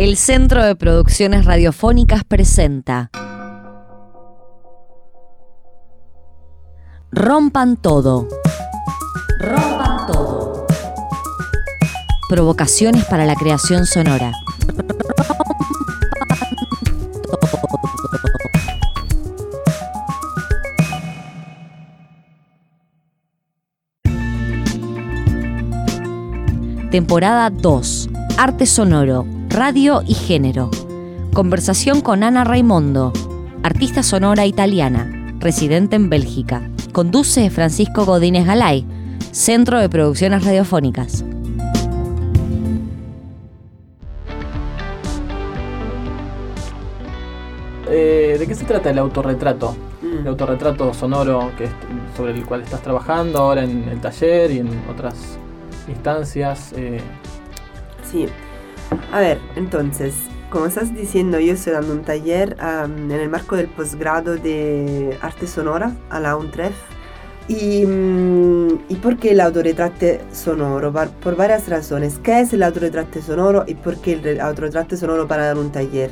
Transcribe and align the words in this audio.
El 0.00 0.16
Centro 0.16 0.64
de 0.64 0.76
Producciones 0.76 1.44
Radiofónicas 1.44 2.24
presenta 2.24 3.10
Rompan 7.12 7.76
todo. 7.76 8.26
Rompan 9.38 10.06
todo. 10.06 10.66
Provocaciones 12.30 13.04
para 13.04 13.26
la 13.26 13.34
creación 13.34 13.84
sonora. 13.84 14.32
Temporada 26.90 27.50
2. 27.50 28.08
Arte 28.38 28.64
sonoro, 28.64 29.26
radio 29.50 30.02
y 30.06 30.14
género. 30.14 30.70
Conversación 31.34 32.00
con 32.00 32.22
Ana 32.22 32.44
Raimondo, 32.44 33.12
artista 33.62 34.02
sonora 34.02 34.46
italiana, 34.46 35.34
residente 35.38 35.96
en 35.96 36.08
Bélgica. 36.10 36.68
Conduce 36.92 37.50
Francisco 37.50 38.04
Godínez 38.04 38.46
Galay, 38.46 38.84
Centro 39.32 39.78
de 39.78 39.88
Producciones 39.88 40.44
Radiofónicas. 40.44 41.24
Eh, 47.88 48.36
¿De 48.38 48.46
qué 48.46 48.54
se 48.54 48.64
trata 48.64 48.90
el 48.90 48.98
autorretrato? 48.98 49.74
El 50.02 50.26
autorretrato 50.28 50.92
sonoro 50.94 51.50
que 51.56 51.64
es- 51.64 51.70
sobre 52.16 52.32
el 52.32 52.44
cual 52.44 52.62
estás 52.62 52.82
trabajando 52.82 53.38
ahora 53.38 53.64
en 53.64 53.88
el 53.88 54.00
taller 54.00 54.50
y 54.50 54.58
en 54.58 54.68
otras 54.90 55.14
instancias. 55.88 56.72
eh, 56.76 57.00
Sí. 58.10 58.26
A 59.12 59.20
ver, 59.20 59.40
entonces, 59.56 60.14
como 60.50 60.66
estás 60.66 60.94
diciendo, 60.94 61.40
yo 61.40 61.54
estoy 61.54 61.72
dando 61.72 61.92
un 61.92 62.02
taller 62.02 62.56
am, 62.60 63.10
en 63.10 63.20
el 63.20 63.28
marco 63.28 63.56
del 63.56 63.68
posgrado 63.68 64.36
de 64.36 65.18
arte 65.20 65.46
sonora 65.46 65.92
a 66.10 66.20
la 66.20 66.36
UNTREF. 66.36 66.74
¿Y, 67.48 67.84
mm, 67.84 68.68
¿y 68.88 68.94
por 68.96 69.16
qué 69.16 69.32
el 69.32 69.40
autorretrato 69.40 70.06
sonoro? 70.32 70.92
Por 71.20 71.34
varias 71.36 71.68
razones. 71.68 72.20
¿Qué 72.22 72.40
es 72.40 72.52
el 72.52 72.62
autorretrato 72.62 73.20
sonoro 73.20 73.64
y 73.66 73.74
por 73.74 73.96
qué 74.00 74.12
el 74.12 74.22
re- 74.22 74.40
autorretrato 74.40 74.96
sonoro 74.96 75.26
para 75.26 75.46
dar 75.46 75.58
un 75.58 75.72
taller? 75.72 76.10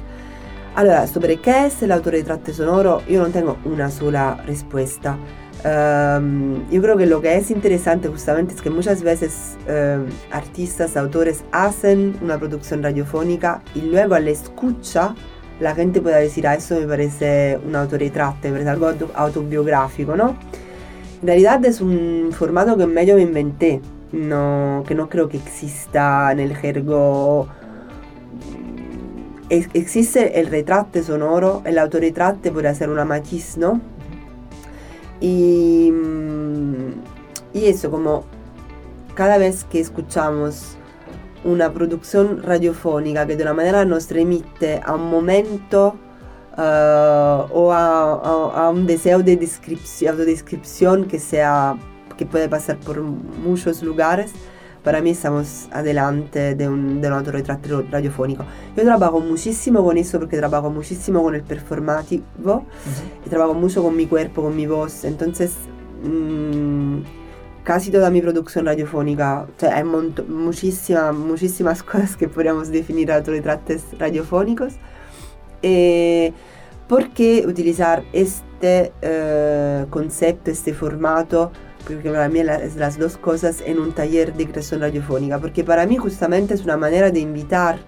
Allora, 0.75 1.07
sobre 1.07 1.37
qué 1.41 1.67
es 1.67 1.81
el 1.83 1.93
autorretrato 1.93 2.53
sonoro, 2.53 3.03
yo 3.09 3.23
no 3.23 3.29
tengo 3.29 3.57
una 3.65 3.91
sola 3.91 4.43
respuesta. 4.47 5.17
Ehm, 5.65 6.71
yo 6.71 6.81
creo 6.81 6.97
que 6.97 7.07
lo 7.07 7.21
que 7.21 7.37
es 7.37 7.51
interesante 7.51 8.09
justamente 8.09 8.55
es 8.55 8.63
que 8.63 8.71
muchas 8.71 9.03
veces 9.03 9.57
ehm, 9.67 10.07
artistas, 10.31 10.97
autores 10.97 11.43
hacen 11.51 12.17
una 12.23 12.39
producción 12.39 12.83
radiofónica 12.83 13.63
y 13.75 13.81
luego 13.81 14.15
al 14.15 14.29
escucha 14.29 15.15
la 15.59 15.75
gente 15.75 16.01
puede 16.01 16.21
decir, 16.21 16.47
ah, 16.47 16.55
eso 16.55 16.79
me 16.79 16.87
parece 16.87 17.59
un 17.67 17.75
autorretrato, 17.75 18.39
me 18.45 18.51
parece 18.53 18.71
algo 18.71 18.87
auto- 18.87 19.11
autobiográfico, 19.15 20.17
¿no? 20.17 20.37
En 21.21 21.27
realidad 21.27 21.65
es 21.65 21.81
un 21.81 22.31
formato 22.31 22.77
que 22.77 22.87
medio 22.87 23.17
me 23.17 23.23
inventé, 23.23 23.81
no, 24.13 24.85
que 24.87 24.95
no 24.95 25.09
creo 25.09 25.29
que 25.29 25.39
exista 25.39 26.31
en 26.31 26.39
el 26.39 26.57
jergo 26.57 27.49
existe 29.51 30.39
el 30.39 30.49
retrato 30.49 31.03
sonoro, 31.03 31.63
el 31.65 31.79
autorretrato 31.79 32.53
puede 32.53 32.73
ser 32.75 32.91
una 32.91 33.05
matiz, 33.05 33.57
¿no? 33.57 33.81
Y, 35.21 35.91
mm, 35.93 36.93
y 37.55 37.67
eso, 37.67 37.91
como 37.91 38.25
cada 39.15 39.39
vez 39.39 39.65
que 39.65 39.81
escuchamos 39.81 40.77
una 41.45 41.73
producción 41.73 42.43
radiofónica 42.43 43.27
que 43.27 43.37
de 43.37 43.43
una 43.43 43.55
manera 43.55 43.85
nos 43.85 44.11
remite 44.11 44.81
a 44.85 44.95
un 44.95 45.11
momento 45.11 45.97
eh, 46.57 47.45
o 47.51 47.73
a, 47.73 48.71
un 48.71 48.87
deseo 48.87 49.23
de 49.23 49.37
descripción, 49.37 50.13
autodescripción 50.13 51.05
que, 51.07 51.19
sea, 51.19 51.77
que 52.17 52.27
puede 52.27 52.49
pasar 52.49 52.79
por 52.79 53.01
muchos 53.01 53.83
lugares, 53.83 54.33
para 54.83 55.01
mí 55.03 55.11
estamos 55.11 55.69
adelante 55.73 56.55
de 56.55 56.69
un, 56.69 57.01
de 57.01 57.09
un 57.09 57.15
autorretrato 57.15 57.85
radiofónico. 57.91 58.45
Yo 58.77 58.83
trabajo 58.85 59.21
muchísimo 59.21 59.85
con 59.85 59.99
eso 59.99 60.19
porque 60.19 60.37
trabajo 60.37 60.71
muchísimo 60.71 61.23
con 61.23 61.35
el 61.35 61.43
performativo 61.43 62.65
y 63.27 63.29
trabajo 63.29 63.55
mucho 63.55 63.83
con 63.83 63.97
mi 63.97 64.07
cuerpo, 64.07 64.43
con 64.43 64.57
mi 64.57 64.67
voz. 64.67 65.05
Entonces, 65.05 65.53
mm, 66.05 66.99
casi 67.65 67.91
toda 67.91 68.09
mi 68.11 68.23
producción 68.23 68.65
radiofónica, 68.67 69.43
o 69.43 69.61
sea, 69.61 69.77
hay 69.77 69.85
muchísima- 69.85 71.13
muchísimas 71.13 71.83
cosas 71.91 72.17
que 72.17 72.29
podríamos 72.29 72.71
definir 72.71 73.13
autorretratos 73.13 73.83
radiofónicos. 73.99 74.75
Eh, 75.63 76.33
¿Por 76.89 77.11
qué 77.11 77.45
utilizar 77.47 78.03
este 78.15 78.93
eh, 79.03 79.85
concepto, 79.91 80.51
este 80.51 80.73
formato? 80.73 81.53
Porque 81.87 82.11
para 82.11 82.29
mí 82.29 82.41
es 82.41 82.77
las 82.77 82.99
dos 82.99 83.17
cosas 83.17 83.63
en 83.65 83.79
un 83.79 83.93
taller 83.93 84.35
de 84.35 84.47
creación 84.47 84.81
radiofónica. 84.81 85.39
Porque 85.39 85.65
para 85.65 85.87
mí 85.87 85.97
justamente 85.97 86.55
es 86.55 86.65
una 86.65 86.77
manera 86.77 87.11
de 87.11 87.21
invitar 87.21 87.79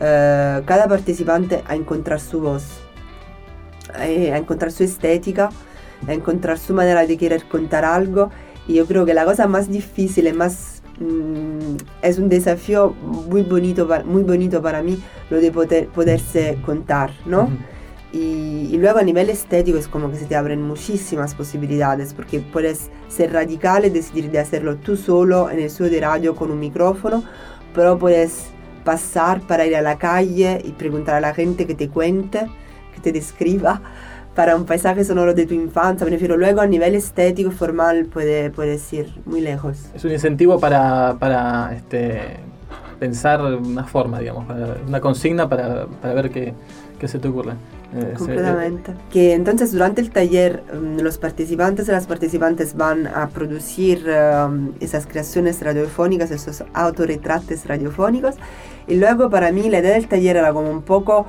eh, 0.00 0.62
cada 0.64 0.88
participante 0.88 1.62
a 1.66 1.74
encontrar 1.74 2.20
su 2.20 2.40
voz, 2.40 2.64
eh, 4.00 4.32
a 4.32 4.38
encontrar 4.38 4.72
su 4.72 4.84
estética, 4.84 5.50
a 6.06 6.12
encontrar 6.12 6.58
su 6.58 6.74
manera 6.74 7.06
de 7.06 7.16
querer 7.16 7.44
contar 7.44 7.84
algo. 7.84 8.30
Y 8.66 8.74
yo 8.74 8.86
creo 8.86 9.06
que 9.06 9.14
la 9.14 9.24
cosa 9.24 9.46
más 9.46 9.68
difícil 9.70 10.32
más 10.34 10.82
mm, 10.98 11.76
es 12.02 12.18
un 12.18 12.28
desafío 12.28 12.90
muy 12.90 13.42
bonito, 13.42 13.88
muy 14.04 14.24
bonito 14.24 14.60
para 14.60 14.82
mí 14.82 15.02
lo 15.30 15.40
de 15.40 15.50
poder, 15.50 15.88
poderse 15.88 16.58
contar, 16.64 17.12
¿no? 17.24 17.44
ujú. 17.44 17.56
Y, 18.12 18.68
y 18.70 18.78
luego 18.78 18.98
a 18.98 19.02
nivel 19.02 19.28
estético 19.28 19.76
es 19.76 19.86
como 19.86 20.10
que 20.10 20.16
se 20.16 20.24
te 20.24 20.34
abren 20.34 20.62
muchísimas 20.62 21.34
posibilidades 21.34 22.14
porque 22.14 22.40
puedes 22.40 22.90
ser 23.08 23.32
radical 23.32 23.84
y 23.84 23.90
decidir 23.90 24.30
de 24.30 24.38
hacerlo 24.38 24.76
tú 24.76 24.96
solo 24.96 25.50
en 25.50 25.58
el 25.58 25.64
estudio 25.66 25.90
de 25.90 26.00
radio 26.00 26.34
con 26.34 26.50
un 26.50 26.58
micrófono, 26.58 27.22
pero 27.74 27.98
puedes 27.98 28.46
pasar 28.84 29.42
para 29.42 29.66
ir 29.66 29.76
a 29.76 29.82
la 29.82 29.98
calle 29.98 30.62
y 30.64 30.72
preguntar 30.72 31.16
a 31.16 31.20
la 31.20 31.34
gente 31.34 31.66
que 31.66 31.74
te 31.74 31.90
cuente, 31.90 32.46
que 32.94 33.00
te 33.02 33.12
describa 33.12 33.82
para 34.34 34.56
un 34.56 34.64
paisaje 34.64 35.04
sonoro 35.04 35.34
de 35.34 35.44
tu 35.46 35.54
infancia. 35.54 36.04
Me 36.04 36.12
refiero 36.12 36.36
luego 36.36 36.60
a 36.60 36.66
nivel 36.66 36.94
estético 36.94 37.50
formal 37.50 38.06
puede, 38.06 38.50
puedes 38.50 38.90
ir 38.92 39.12
muy 39.26 39.40
lejos. 39.40 39.90
Es 39.94 40.04
un 40.04 40.12
incentivo 40.12 40.58
para, 40.58 41.16
para 41.18 41.74
este, 41.74 42.38
pensar 42.98 43.42
una 43.42 43.84
forma, 43.84 44.20
digamos, 44.20 44.46
una 44.86 45.00
consigna 45.00 45.48
para, 45.48 45.86
para 45.86 46.14
ver 46.14 46.30
qué, 46.30 46.54
qué 46.98 47.08
se 47.08 47.18
te 47.18 47.28
ocurre. 47.28 47.52
Eh, 47.94 48.14
Completamente. 48.18 48.92
Que 49.10 49.32
entonces 49.34 49.72
durante 49.72 50.00
el 50.00 50.10
taller 50.10 50.62
mm, 50.74 51.00
los 51.00 51.16
participantes 51.18 51.88
y 51.88 51.90
las 51.92 52.06
participantes 52.06 52.76
van 52.76 53.06
a 53.06 53.28
producir 53.28 54.04
um, 54.08 54.72
esas 54.80 55.06
creaciones 55.06 55.62
radiofónicas, 55.62 56.30
esos 56.30 56.64
autorretratos 56.74 57.64
radiofónicos. 57.66 58.34
Y 58.86 58.96
luego 58.96 59.30
para 59.30 59.52
mí 59.52 59.68
la 59.70 59.78
idea 59.78 59.92
del 59.92 60.08
taller 60.08 60.36
era 60.36 60.52
como 60.52 60.70
un 60.70 60.82
poco 60.82 61.26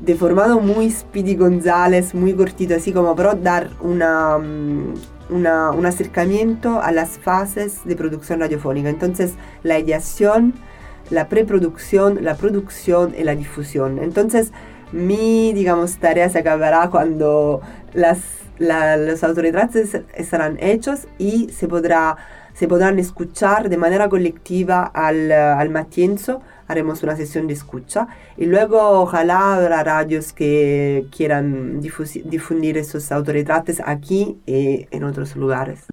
de 0.00 0.14
formato 0.14 0.60
muy 0.60 0.90
Speedy 0.90 1.36
González, 1.36 2.14
muy 2.14 2.34
cortito, 2.34 2.74
así 2.74 2.92
como 2.92 3.16
pero 3.16 3.34
dar 3.34 3.70
una, 3.80 4.36
mm, 4.38 4.94
una- 5.30 5.70
un 5.72 5.86
acercamiento 5.86 6.80
a 6.82 6.92
las 6.92 7.18
fases 7.18 7.80
de 7.84 7.96
producción 7.96 8.40
radiofónica. 8.40 8.90
Entonces 8.90 9.32
la 9.62 9.78
ideación, 9.78 10.52
la 11.10 11.28
preproducción, 11.28 12.18
la 12.22 12.36
producción 12.36 13.14
y 13.18 13.24
la 13.24 13.34
difusión. 13.34 13.98
Entonces 14.00 14.52
mi, 14.92 15.52
digamos, 15.52 15.96
tarea 15.98 16.28
se 16.28 16.38
acabará 16.38 16.88
cuando 16.90 17.60
las, 17.94 18.18
la- 18.58 18.96
los 18.96 19.22
autorretratos 19.24 19.94
estarán 20.14 20.58
hechos 20.60 21.06
y 21.18 21.48
se, 21.50 21.68
podrá, 21.68 22.16
se 22.54 22.68
podrán 22.68 22.98
escuchar 22.98 23.68
de 23.68 23.76
manera 23.76 24.08
colectiva 24.08 24.84
al, 24.84 25.30
eh, 25.30 25.34
al 25.34 25.70
matienzo. 25.70 26.40
Haremos 26.68 27.04
una 27.04 27.14
sesión 27.14 27.46
de 27.46 27.52
escucha 27.54 28.08
y 28.36 28.46
luego 28.46 28.80
ojalá 29.00 29.54
habrá 29.54 29.84
radios 29.84 30.32
que 30.32 31.06
quieran 31.16 31.80
difundir 31.80 32.76
esos 32.76 33.12
autorretratos 33.12 33.80
aquí 33.84 34.38
y 34.46 34.88
en 34.90 35.04
otros 35.04 35.36
lugares. 35.36 35.84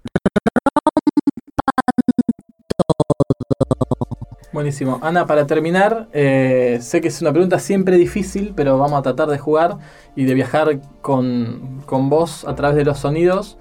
Buenísimo. 4.54 5.00
Ana, 5.02 5.26
para 5.26 5.48
terminar, 5.48 6.08
eh, 6.14 6.78
sé 6.82 7.02
que 7.02 7.08
es 7.08 7.22
una 7.22 7.32
pregunta 7.32 7.58
siempre 7.60 7.98
difícil, 7.98 8.54
pero 8.56 8.78
vamos 8.78 9.00
a 9.00 9.02
tratar 9.02 9.28
de 9.30 9.38
jugar 9.40 9.78
y 10.16 10.26
de 10.26 10.34
viajar 10.36 10.80
con, 11.02 11.82
con 11.86 12.10
vos 12.10 12.46
a 12.46 12.54
través 12.56 12.78
de 12.78 12.86
los 12.86 13.00
sonidos. 13.00 13.58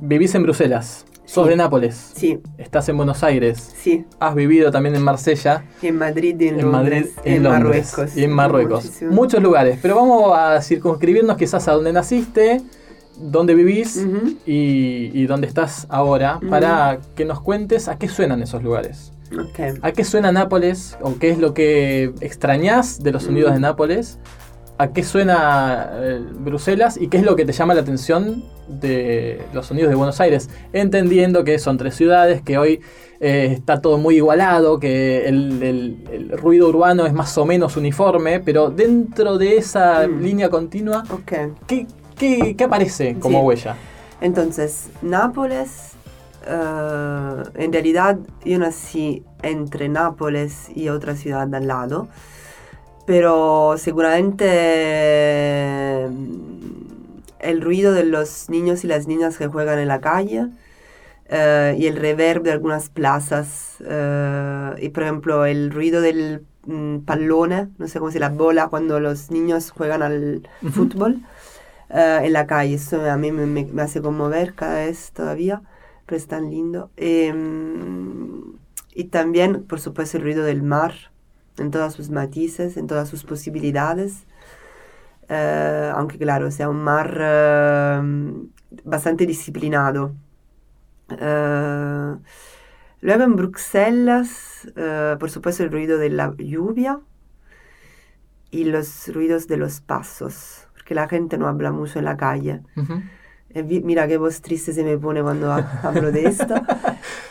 Vivís 0.00 0.34
en 0.34 0.42
Bruselas, 0.42 1.04
sos 1.26 1.44
Sí. 1.44 1.50
de 1.50 1.56
Nápoles, 1.56 2.12
Sí, 2.16 2.40
estás 2.58 2.88
en 2.88 2.96
Buenos 2.96 3.22
Aires, 3.22 3.72
sí, 3.76 4.04
has 4.18 4.34
vivido 4.34 4.70
también 4.70 4.94
en 4.96 5.02
Marsella, 5.02 5.64
en 5.82 5.98
Madrid 5.98 6.34
y 6.40 6.48
en, 6.48 6.60
en 6.60 6.68
Madrid, 6.70 6.92
Londres, 7.04 7.14
en, 7.24 7.42
Londres 7.42 7.92
Marruecos. 7.96 8.16
y 8.16 8.24
en 8.24 8.30
Marruecos. 8.32 8.84
Muchísimo. 8.84 9.12
Muchos 9.12 9.42
lugares, 9.42 9.78
pero 9.82 9.96
vamos 9.96 10.32
a 10.36 10.60
circunscribirnos 10.62 11.36
quizás 11.36 11.68
a 11.68 11.72
dónde 11.72 11.92
naciste, 11.92 12.62
dónde 13.18 13.54
vivís 13.54 14.04
y, 14.46 15.10
y 15.12 15.26
dónde 15.26 15.46
estás 15.46 15.86
ahora, 15.90 16.40
para 16.48 16.98
que 17.14 17.24
nos 17.26 17.40
cuentes 17.42 17.86
a 17.88 17.98
qué 17.98 18.08
suenan 18.08 18.42
esos 18.42 18.62
lugares. 18.62 19.12
¿A 19.82 19.92
qué 19.92 20.04
suena 20.04 20.32
Nápoles? 20.32 20.96
¿O 21.00 21.18
qué 21.18 21.30
es 21.30 21.38
lo 21.38 21.54
que 21.54 22.12
extrañas 22.20 23.02
de 23.02 23.12
los 23.12 23.24
sonidos 23.24 23.52
de 23.54 23.60
Nápoles? 23.60 24.18
¿A 24.78 24.88
qué 24.92 25.02
suena 25.04 25.90
eh, 25.94 26.20
Bruselas? 26.40 26.96
¿Y 27.00 27.08
qué 27.08 27.18
es 27.18 27.22
lo 27.24 27.36
que 27.36 27.44
te 27.44 27.52
llama 27.52 27.74
la 27.74 27.82
atención 27.82 28.44
de 28.68 29.40
los 29.52 29.66
sonidos 29.66 29.90
de 29.90 29.94
Buenos 29.96 30.20
Aires? 30.20 30.48
Entendiendo 30.72 31.44
que 31.44 31.58
son 31.58 31.76
tres 31.78 31.94
ciudades, 31.94 32.42
que 32.42 32.58
hoy 32.58 32.80
eh, 33.20 33.50
está 33.52 33.80
todo 33.80 33.98
muy 33.98 34.16
igualado, 34.16 34.80
que 34.80 35.28
el, 35.28 35.62
el- 35.62 36.04
el 36.10 36.38
ruido 36.38 36.68
urbano 36.68 37.06
es 37.06 37.12
más 37.12 37.36
o 37.38 37.44
menos 37.46 37.76
uniforme, 37.76 38.40
pero 38.40 38.70
dentro 38.70 39.38
de 39.38 39.56
esa 39.58 40.08
Mm. 40.08 40.20
línea 40.22 40.48
continua. 40.50 41.04
¿qué, 41.66 41.86
qué- 42.16 42.56
qué 42.56 42.64
aparece 42.64 43.16
como 43.20 43.40
Sí. 43.40 43.46
huella? 43.46 43.76
Entonces, 44.20 44.88
Nápoles, 45.02 45.92
eh, 46.46 47.42
en 47.54 47.72
realidad 47.72 48.18
yo 48.44 48.58
nací 48.58 49.24
entre 49.42 49.88
Nápoles 49.88 50.68
y 50.74 50.88
otra 50.88 51.14
ciudad 51.16 51.52
al 51.54 51.66
lado, 51.66 52.08
pero 53.06 53.74
seguramente 53.78 56.06
mm, 56.08 56.42
el 57.40 57.60
ruido 57.60 57.92
de 57.92 58.04
los 58.04 58.48
niños 58.50 58.84
y 58.84 58.86
las 58.86 59.06
niñas 59.06 59.36
que 59.38 59.48
juegan 59.48 59.78
en 59.78 59.88
la 59.88 60.00
calle 60.00 60.48
eh, 61.26 61.76
y 61.78 61.86
el 61.86 61.96
reverb 61.96 62.42
de 62.42 62.52
algunas 62.52 62.88
plazas 62.90 63.76
eh, 63.86 64.70
y 64.80 64.88
por 64.90 65.02
ejemplo 65.04 65.44
el 65.46 65.70
ruido 65.70 66.00
del 66.00 66.44
mm, 66.66 66.98
pallone, 67.00 67.68
no 67.78 67.88
sé 67.88 67.98
cómo 67.98 68.10
se 68.12 68.20
la 68.20 68.28
bola 68.30 68.68
cuando 68.68 69.00
los 69.00 69.30
niños 69.30 69.70
juegan 69.70 70.02
al 70.02 70.48
fútbol 70.70 71.20
en 71.90 72.32
la 72.32 72.46
calle. 72.46 72.74
Eso 72.76 73.10
a 73.10 73.16
mí 73.18 73.32
me, 73.32 73.44
me- 73.46 73.66
me 73.66 73.82
hace 73.82 74.00
conmover 74.02 74.54
cada 74.54 74.76
vez 74.76 75.12
todavía, 75.12 75.60
pero 76.06 76.16
es 76.16 76.26
tan 76.26 76.50
lindo. 76.50 76.90
Em, 76.96 78.54
y 78.94 79.04
también, 79.04 79.64
por 79.64 79.80
supuesto, 79.80 80.16
el 80.18 80.24
ruido 80.24 80.44
del 80.44 80.62
mar, 80.62 80.94
en 81.58 81.70
todas 81.70 81.94
sus 81.94 82.10
matices, 82.10 82.76
en 82.76 82.86
todas 82.86 83.08
sus 83.08 83.24
posibilidades. 83.24 84.24
Eh, 85.28 85.90
aunque 85.94 86.18
claro, 86.18 86.50
sea 86.50 86.68
un 86.68 86.82
mar 86.82 87.16
eh, 87.20 88.02
bastante 88.84 89.26
disciplinado. 89.26 90.12
Eh, 91.10 92.16
luego 93.00 93.22
en 93.24 93.36
Bruselas, 93.36 94.68
eh, 94.76 95.16
por 95.18 95.30
supuesto, 95.30 95.62
el 95.62 95.70
ruido 95.72 95.98
de 95.98 96.10
la 96.10 96.34
lluvia 96.36 97.00
y 98.50 98.64
los 98.64 99.08
ruidos 99.14 99.46
de 99.48 99.56
los 99.56 99.80
pasos, 99.80 100.68
porque 100.74 100.94
la 100.94 101.08
gente 101.08 101.38
no 101.38 101.48
habla 101.48 101.72
mucho 101.72 101.98
en 101.98 102.04
la 102.04 102.16
calle. 102.16 102.60
Eh, 102.60 102.60
vi- 102.90 103.00
Mira 103.54 104.08
qué 104.08 104.16
voz 104.18 104.40
triste 104.40 104.72
se 104.72 104.82
me 104.84 104.96
pone 104.98 105.22
cuando 105.22 105.52
ha- 105.52 105.80
hablo 105.82 106.10
de 106.12 106.26
esto. 106.26 106.54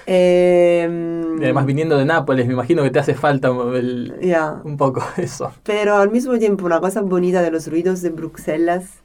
Y 0.07 1.43
además, 1.43 1.65
viniendo 1.65 1.97
de 1.97 2.05
Nápoles, 2.05 2.45
me 2.47 2.53
imagino 2.53 2.83
que 2.83 2.89
te 2.91 2.99
hace 2.99 3.13
falta 3.13 3.49
el- 3.75 4.13
ya. 4.21 4.61
un 4.63 4.77
poco 4.77 5.01
eso. 5.17 5.51
Pero 5.63 5.95
al 5.95 6.11
mismo 6.11 6.37
tiempo, 6.37 6.65
una 6.65 6.79
cosa 6.79 7.01
bonita 7.01 7.41
de 7.41 7.49
los 7.51 7.67
ruidos 7.67 8.01
de 8.01 8.09
Bruselas 8.09 9.01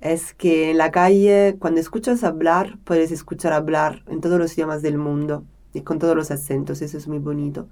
es 0.00 0.32
que 0.34 0.70
en 0.70 0.78
la 0.78 0.90
calle, 0.90 1.56
cuando 1.58 1.80
escuchas 1.80 2.24
hablar, 2.24 2.78
puedes 2.84 3.10
escuchar 3.12 3.52
hablar 3.52 4.02
en 4.08 4.20
todos 4.20 4.38
los 4.38 4.54
idiomas 4.54 4.80
del 4.82 4.96
mundo 4.98 5.44
y 5.74 5.82
con 5.82 5.98
todos 5.98 6.16
los 6.16 6.30
acentos, 6.30 6.82
eso 6.82 6.96
es 6.98 7.06
muy 7.08 7.18
bonito. 7.18 7.68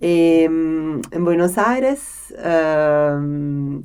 Em, 0.00 1.00
en 1.10 1.24
Buenos 1.24 1.58
Aires, 1.58 2.34
em, 2.42 3.82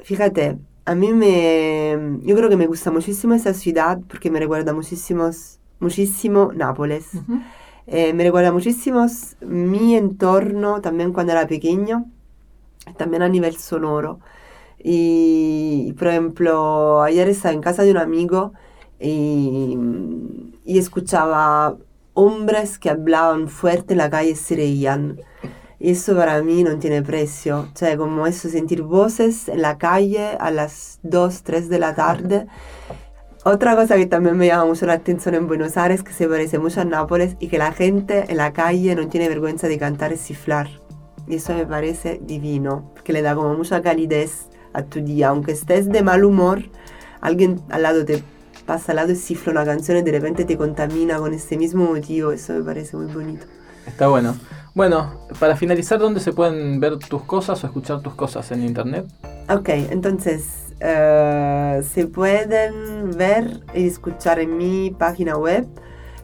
fíjate, 0.00 0.58
a 0.88 0.94
mí 0.94 1.12
me, 1.12 2.18
yo 2.22 2.34
creo 2.34 2.48
que 2.48 2.56
me 2.56 2.66
gusta 2.66 2.90
muchísimo 2.90 3.34
esa 3.34 3.52
ciudad 3.52 4.00
porque 4.08 4.30
me 4.30 4.40
recuerda 4.40 4.72
muchísimos, 4.72 5.60
muchísimo 5.80 6.50
Nápoles. 6.54 7.10
Eh, 7.86 8.14
me 8.14 8.24
recuerda 8.24 8.52
muchísimo 8.52 9.04
mi 9.42 9.96
entorno 9.96 10.80
también 10.80 11.12
cuando 11.12 11.32
era 11.32 11.46
pequeño, 11.46 12.06
también 12.96 13.20
a 13.20 13.28
nivel 13.28 13.58
sonoro. 13.58 14.20
Y, 14.78 15.94
por 15.98 16.08
ejemplo, 16.08 17.02
ayer 17.02 17.28
estaba 17.28 17.52
en 17.52 17.60
casa 17.60 17.82
de 17.82 17.90
un 17.90 17.98
amigo 17.98 18.54
y, 18.98 19.76
y 20.64 20.78
escuchaba 20.78 21.76
hombres 22.14 22.78
que 22.78 22.88
hablaban 22.88 23.48
fuerte 23.48 23.92
en 23.92 23.98
la 23.98 24.08
calle 24.08 24.30
y 24.30 24.36
se 24.36 24.56
reían. 24.56 25.20
Eso 25.80 26.16
para 26.16 26.42
mí 26.42 26.64
no 26.64 26.76
tiene 26.78 27.02
precio. 27.02 27.68
O 27.72 27.76
sea, 27.76 27.96
como 27.96 28.26
eso, 28.26 28.48
sentir 28.48 28.82
voces 28.82 29.48
en 29.48 29.62
la 29.62 29.78
calle 29.78 30.36
a 30.40 30.50
las 30.50 30.98
2, 31.04 31.42
3 31.42 31.68
de 31.68 31.78
la 31.78 31.94
tarde. 31.94 32.46
Otra 33.44 33.76
cosa 33.76 33.96
que 33.96 34.06
también 34.06 34.36
me 34.36 34.48
llama 34.48 34.64
mucho 34.64 34.86
la 34.86 34.94
atención 34.94 35.36
en 35.36 35.46
Buenos 35.46 35.76
Aires, 35.76 36.02
que 36.02 36.12
se 36.12 36.26
parece 36.26 36.58
mucho 36.58 36.80
a 36.80 36.84
Nápoles, 36.84 37.36
y 37.38 37.46
que 37.46 37.58
la 37.58 37.72
gente 37.72 38.24
en 38.28 38.36
la 38.38 38.52
calle 38.52 38.94
no 38.96 39.06
tiene 39.08 39.28
vergüenza 39.28 39.68
de 39.68 39.78
cantar 39.78 40.12
y 40.12 40.16
ciflar. 40.16 40.68
Y 41.28 41.36
eso 41.36 41.54
me 41.54 41.64
parece 41.64 42.20
divino, 42.22 42.92
que 43.04 43.12
le 43.12 43.22
da 43.22 43.36
como 43.36 43.54
mucha 43.54 43.80
calidez 43.80 44.48
a 44.72 44.82
tu 44.82 45.00
día. 45.00 45.28
Aunque 45.28 45.52
estés 45.52 45.88
de 45.88 46.02
mal 46.02 46.24
humor, 46.24 46.62
alguien 47.20 47.60
al 47.70 47.84
lado 47.84 48.04
te 48.04 48.24
pasa 48.66 48.92
al 48.92 48.96
lado 48.96 49.12
y 49.12 49.16
cifra 49.16 49.52
una 49.52 49.64
canción 49.64 49.98
y 49.98 50.02
de 50.02 50.12
repente 50.12 50.44
te 50.44 50.58
contamina 50.58 51.18
con 51.18 51.32
ese 51.32 51.56
mismo 51.56 51.84
motivo. 51.84 52.32
Eso 52.32 52.54
me 52.54 52.62
parece 52.62 52.96
muy 52.96 53.06
bonito. 53.06 53.46
Está 53.88 54.08
bueno. 54.08 54.36
Bueno, 54.74 55.12
para 55.40 55.56
finalizar, 55.56 55.98
¿dónde 55.98 56.20
se 56.20 56.32
pueden 56.32 56.78
ver 56.78 56.98
tus 56.98 57.22
cosas 57.22 57.64
o 57.64 57.66
escuchar 57.66 58.00
tus 58.00 58.14
cosas 58.14 58.50
en 58.52 58.62
internet? 58.62 59.06
Ok, 59.50 59.70
entonces 59.90 60.74
eh, 60.78 61.82
se 61.82 62.06
pueden 62.06 63.10
ver 63.16 63.60
y 63.74 63.88
escuchar 63.88 64.38
en 64.38 64.56
mi 64.56 64.90
página 64.90 65.36
web 65.36 65.66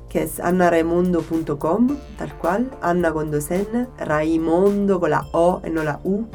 que 0.09 0.23
es 0.23 0.39
annaremondo.com, 0.39 1.89
tal 2.17 2.39
cual, 2.39 2.71
Anna 2.81 3.13
con 3.13 3.33
dos 3.33 3.51
N, 3.51 3.89
Raimondo 3.99 5.01
con 5.01 5.11
la 5.11 5.27
O 5.33 5.61
y 5.67 5.71
no 5.71 5.83
la 5.83 5.99
U, 6.05 6.27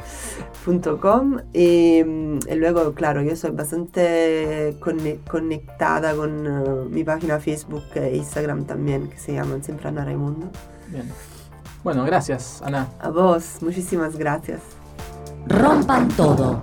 punto 0.66 1.00
com. 1.00 1.38
Y, 1.54 2.04
mm, 2.04 2.40
y 2.50 2.54
luego, 2.56 2.92
claro, 2.92 3.22
yo 3.22 3.34
soy 3.36 3.52
bastante 3.52 4.76
conectada 5.26 6.14
con 6.14 6.46
eh, 6.46 6.88
mi 6.90 7.04
página 7.04 7.40
Facebook 7.40 7.84
e 7.94 8.16
Instagram 8.16 8.66
también, 8.66 9.08
que 9.08 9.16
se 9.16 9.32
llaman 9.32 9.64
siempre 9.64 9.88
Anna 9.88 10.04
Raimundo. 10.04 10.50
Bien. 10.90 11.10
Bueno, 11.82 12.04
gracias, 12.04 12.60
Ana. 12.62 12.88
A 13.00 13.08
vos, 13.08 13.56
muchísimas 13.62 14.16
gracias. 14.16 14.60
Rompan 15.46 16.08
todo. 16.08 16.62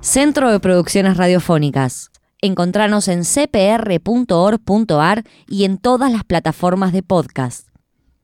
Centro 0.00 0.52
de 0.52 0.60
Producciones 0.60 1.16
Radiofónicas. 1.16 2.12
Encontranos 2.40 3.08
en 3.08 3.24
cpr.org.ar 3.24 5.24
y 5.48 5.64
en 5.64 5.78
todas 5.78 6.12
las 6.12 6.22
plataformas 6.22 6.92
de 6.92 7.02
podcast. 7.02 7.65